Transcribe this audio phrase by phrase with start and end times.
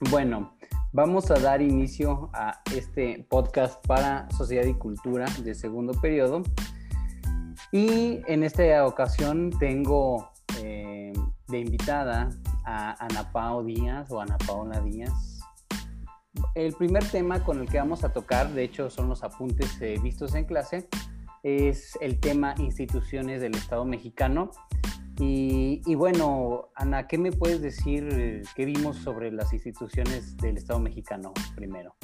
[0.00, 0.56] Bueno,
[0.92, 6.44] vamos a dar inicio a este podcast para Sociedad y Cultura de segundo periodo.
[7.72, 10.30] Y en esta ocasión tengo
[10.62, 11.12] eh,
[11.48, 12.30] de invitada
[12.64, 15.40] a Ana Pao Díaz o Ana Paola Díaz.
[16.54, 19.98] El primer tema con el que vamos a tocar, de hecho son los apuntes eh,
[20.00, 20.88] vistos en clase,
[21.42, 24.52] es el tema instituciones del Estado mexicano.
[25.20, 30.78] Y, bueno, Ana, ¿qué me puedes decir, eh, qué vimos sobre las instituciones del Estado
[30.78, 31.96] mexicano primero?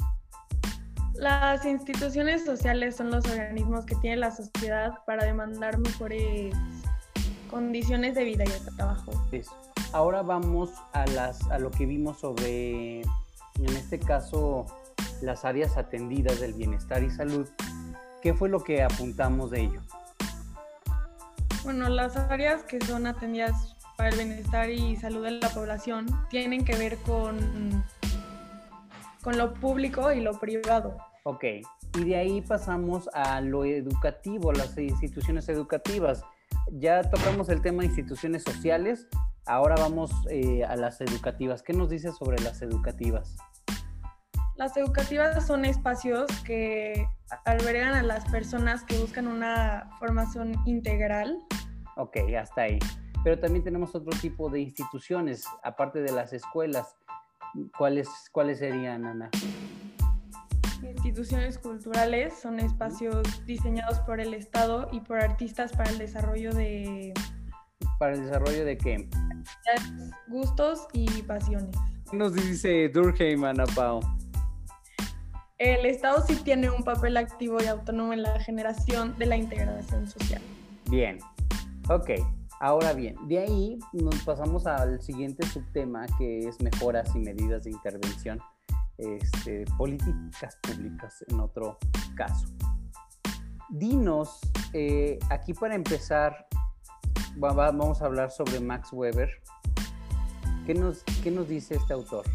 [1.13, 6.53] Las instituciones sociales son los organismos que tiene la sociedad para demandar mejores
[7.49, 9.11] condiciones de vida y de trabajo.
[9.93, 14.65] Ahora vamos a, las, a lo que vimos sobre, en este caso,
[15.21, 17.47] las áreas atendidas del bienestar y salud.
[18.21, 19.81] ¿Qué fue lo que apuntamos de ello?
[21.65, 26.63] Bueno, las áreas que son atendidas para el bienestar y salud de la población tienen
[26.63, 27.83] que ver con,
[29.23, 30.95] con lo público y lo privado.
[31.23, 31.43] Ok,
[31.97, 36.23] y de ahí pasamos a lo educativo, las instituciones educativas.
[36.71, 39.07] Ya tocamos el tema de instituciones sociales,
[39.47, 41.63] ahora vamos eh, a las educativas.
[41.63, 43.37] ¿Qué nos dices sobre las educativas?
[44.57, 47.05] Las educativas son espacios que
[47.43, 51.39] albergan a las personas que buscan una formación integral.
[51.97, 52.79] Ok, hasta ahí.
[53.25, 56.95] Pero también tenemos otro tipo de instituciones, aparte de las escuelas.
[57.77, 59.29] ¿Cuáles, cuáles serían, Ana?
[60.81, 67.13] Instituciones culturales son espacios diseñados por el Estado y por artistas para el desarrollo de...
[67.99, 69.09] ¿Para el desarrollo de qué?
[70.27, 71.75] Gustos y pasiones.
[72.09, 73.99] ¿Qué nos dice Durkheim, Ana Pao?
[75.57, 80.05] El Estado sí tiene un papel activo y autónomo en la generación de la integración
[80.05, 80.41] social.
[80.89, 81.19] Bien,
[81.87, 82.09] ok.
[82.59, 87.71] Ahora bien, de ahí nos pasamos al siguiente subtema que es mejoras y medidas de
[87.71, 88.39] intervención,
[88.97, 91.77] este, políticas públicas en otro
[92.15, 92.47] caso.
[93.69, 94.39] Dinos,
[94.73, 96.47] eh, aquí para empezar,
[97.37, 99.29] vamos a hablar sobre Max Weber.
[100.65, 102.25] ¿Qué nos, qué nos dice este autor?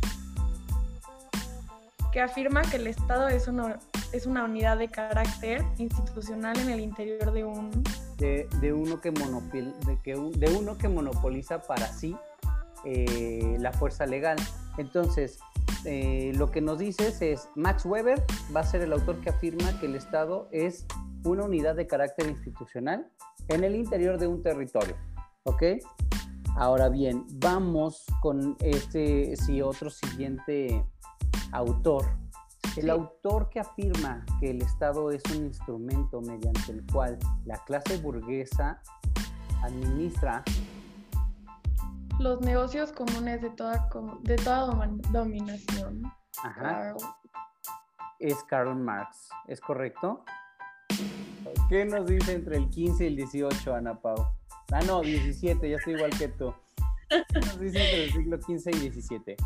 [2.13, 3.79] Que afirma que el Estado es una,
[4.13, 7.71] es una unidad de carácter institucional en el interior de un...
[8.19, 12.15] De, uno, que monopoliza para sí
[12.85, 14.37] eh, la fuerza legal.
[14.77, 15.39] Entonces,
[15.85, 18.23] eh, lo que nos dices es, Max Weber
[18.55, 20.85] va a ser el autor que afirma que el Estado es
[21.25, 23.11] una unidad de carácter institucional
[23.49, 24.97] en el interior de un territorio.
[25.45, 25.63] ¿Ok?
[26.57, 30.85] Ahora bien, vamos con este, si otro siguiente
[31.53, 32.07] autor.
[32.77, 37.99] El autor que afirma que el Estado es un instrumento mediante el cual la clase
[37.99, 38.81] burguesa
[39.63, 40.45] administra
[42.21, 43.89] los negocios comunes de toda,
[44.23, 44.67] de toda
[45.11, 46.03] dominación.
[48.19, 50.23] Es Karl Marx, ¿es correcto?
[51.71, 54.17] ¿Qué nos dice entre el 15 y el 18, Ana Pau?
[54.71, 56.53] Ah, no, 17, ya estoy igual que tú.
[57.09, 59.37] ¿Qué nos dice entre el siglo 15 y 17?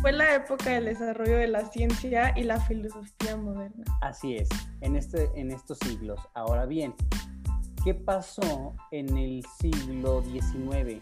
[0.00, 3.84] Fue la época del desarrollo de la ciencia y la filosofía moderna.
[4.02, 4.48] Así es,
[4.80, 6.20] en, este, en estos siglos.
[6.34, 6.94] Ahora bien,
[7.84, 11.00] ¿qué pasó en el siglo XIX?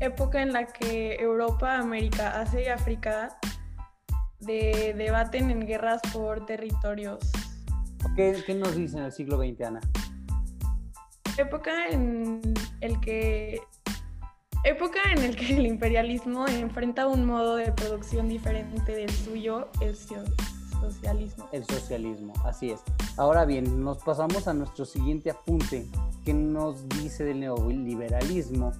[0.00, 3.38] Época en la que Europa, América, Asia y África
[4.40, 7.20] debaten en guerras por territorios.
[8.16, 9.80] ¿Qué, ¿Qué, nos dice en el siglo XX, Ana?
[11.38, 12.42] Época en
[12.80, 13.60] el que
[14.64, 19.94] época en la que el imperialismo enfrenta un modo de producción diferente del suyo, el
[19.94, 21.48] socialismo.
[21.52, 22.80] El socialismo, así es.
[23.16, 25.86] Ahora bien, nos pasamos a nuestro siguiente apunte,
[26.24, 28.72] que nos dice del neoliberalismo.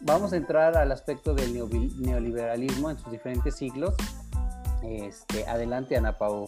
[0.00, 3.94] Vamos a entrar al aspecto del neoliberalismo en sus diferentes siglos.
[4.82, 6.46] Este, adelante, Ana Pau.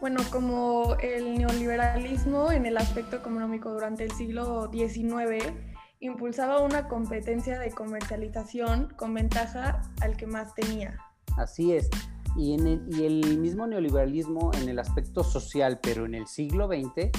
[0.00, 5.52] Bueno, como el neoliberalismo en el aspecto económico durante el siglo XIX
[6.00, 10.98] impulsaba una competencia de comercialización con ventaja al que más tenía.
[11.36, 11.88] Así es.
[12.36, 16.68] Y, en el, y el mismo neoliberalismo en el aspecto social, pero en el siglo
[16.68, 17.10] XX,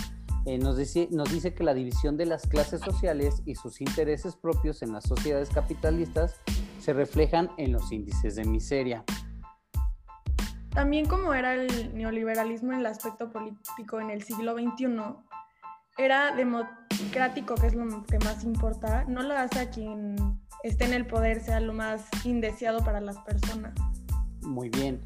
[0.46, 4.36] eh, nos, dice, nos dice que la división de las clases sociales y sus intereses
[4.36, 6.40] propios en las sociedades capitalistas
[6.80, 9.04] se reflejan en los índices de miseria.
[10.72, 14.88] También como era el neoliberalismo en el aspecto político en el siglo XXI,
[16.00, 20.16] era democrático, que es lo que más importa, no lo hace a quien
[20.64, 23.74] esté en el poder sea lo más indeseado para las personas.
[24.42, 25.02] Muy bien.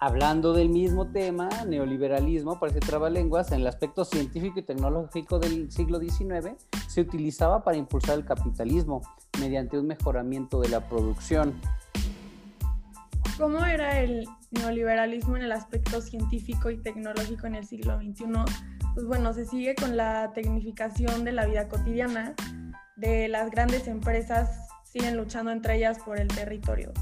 [0.00, 5.98] hablando del mismo tema, neoliberalismo, parece trabalenguas, en el aspecto científico y tecnológico del siglo
[6.00, 6.56] XIX,
[6.88, 9.02] se utilizaba para impulsar el capitalismo
[9.38, 11.54] mediante un mejoramiento de la producción.
[13.38, 18.75] ¿Cómo era el neoliberalismo en el aspecto científico y tecnológico en el siglo XXI?
[18.96, 22.34] Pues bueno, se sigue con la tecnificación de la vida cotidiana,
[22.96, 26.94] de las grandes empresas siguen luchando entre ellas por el territorio.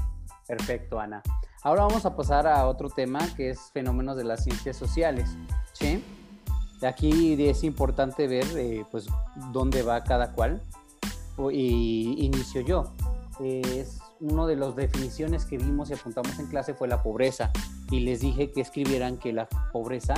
[0.45, 1.23] Perfecto, Ana.
[1.63, 5.37] Ahora vamos a pasar a otro tema que es fenómenos de las ciencias sociales.
[5.71, 6.03] ¿sí?
[6.85, 9.07] Aquí es importante ver eh, pues,
[9.53, 10.61] dónde va cada cual.
[11.49, 12.91] Y inicio yo.
[13.39, 17.53] Es una de las definiciones que vimos y apuntamos en clase fue la pobreza.
[17.89, 20.15] Y les dije que escribieran que la pobreza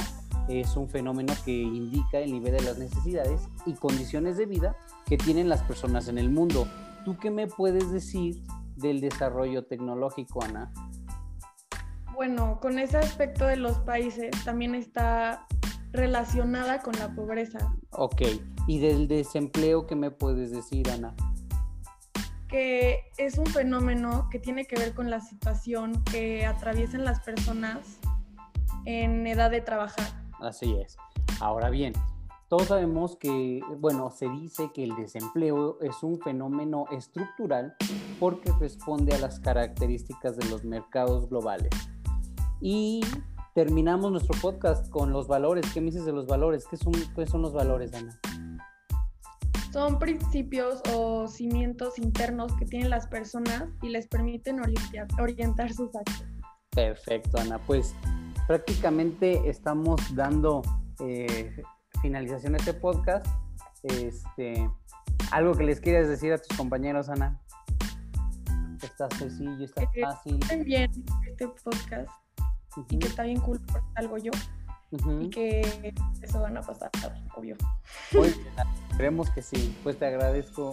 [0.50, 5.18] es un fenómeno que indica el nivel de las necesidades y condiciones de vida que
[5.18, 6.68] tienen las personas en el mundo.
[7.06, 8.42] ¿Tú qué me puedes decir
[8.76, 10.72] del desarrollo tecnológico, Ana?
[12.18, 15.46] bueno, con ese aspecto de los países también está
[15.92, 17.60] relacionada con la pobreza.
[17.92, 18.24] Ok,
[18.66, 21.14] ¿y del desempleo qué me puedes decir, Ana?
[22.48, 28.00] Que es un fenómeno que tiene que ver con la situación que atraviesan las personas
[28.86, 30.17] en edad de trabajar.
[30.40, 30.98] Así es.
[31.40, 31.94] Ahora bien,
[32.50, 37.76] todos sabemos que, bueno, se dice que el desempleo es un fenómeno estructural
[38.20, 41.70] porque responde a las características de los mercados globales
[42.62, 43.02] y
[43.54, 45.66] terminamos nuestro podcast con los valores.
[45.74, 46.66] ¿Qué me dices de los valores?
[46.70, 46.94] ¿Qué son,
[47.28, 48.18] son los valores, Ana?
[49.74, 55.94] Son principios o cimientos internos que tienen las personas y les permiten orientar, orientar sus
[55.96, 56.24] actos.
[56.72, 57.60] Perfecto, Ana.
[57.68, 57.94] Pues
[58.48, 60.62] prácticamente estamos dando
[61.00, 61.62] eh,
[62.02, 63.28] finalización a este podcast.
[63.84, 64.70] Este,
[65.32, 67.40] algo que les quieras decir a tus compañeros, Ana.
[68.82, 70.40] Está sencillo, está eh, fácil.
[70.64, 70.90] Bien
[71.30, 72.10] este podcast
[72.90, 74.32] y que está bien cool por algo yo
[74.92, 76.90] y que eso van a pasar,
[77.36, 77.58] obvio.
[78.14, 78.34] Muy
[78.92, 79.78] esperemos que sí.
[79.84, 80.72] Pues te agradezco.